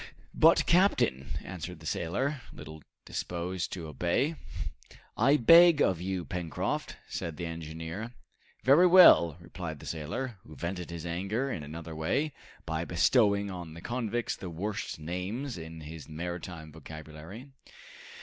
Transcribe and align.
"But, 0.33 0.65
captain" 0.65 1.29
answered 1.43 1.79
the 1.79 1.85
sailor, 1.85 2.41
little 2.51 2.81
disposed 3.05 3.71
to 3.73 3.85
obey. 3.85 4.33
"I 5.15 5.37
beg 5.37 5.79
of 5.79 6.01
you, 6.01 6.25
Pencroft," 6.25 6.97
said 7.07 7.37
the 7.37 7.45
engineer. 7.45 8.11
"Very 8.63 8.87
well!" 8.87 9.37
replied 9.39 9.79
the 9.79 9.85
sailor, 9.85 10.39
who 10.43 10.55
vented 10.55 10.89
his 10.89 11.05
anger 11.05 11.51
in 11.51 11.61
another 11.61 11.95
way, 11.95 12.33
by 12.65 12.83
bestowing 12.83 13.51
on 13.51 13.75
the 13.75 13.81
convicts 13.81 14.35
the 14.35 14.49
worst 14.49 14.97
names 14.97 15.55
in 15.55 15.81
his 15.81 16.09
maritime 16.09 16.71
vocabulary. 16.71 17.49